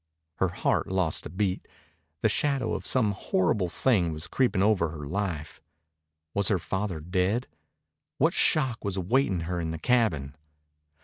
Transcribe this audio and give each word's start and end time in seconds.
Her 0.37 0.47
heart 0.47 0.87
lost 0.87 1.27
a 1.27 1.29
beat. 1.29 1.67
The 2.23 2.27
shadow 2.27 2.73
of 2.73 2.87
some 2.87 3.11
horrible 3.11 3.69
thing 3.69 4.11
was 4.11 4.25
creeping 4.25 4.63
over 4.63 4.89
her 4.89 5.05
life. 5.05 5.61
Was 6.33 6.47
her 6.47 6.57
father 6.57 6.99
dead? 6.99 7.47
What 8.17 8.33
shock 8.33 8.83
was 8.83 8.97
awaiting 8.97 9.41
her 9.41 9.59
in 9.61 9.69
the 9.69 9.77
cabin? 9.77 10.35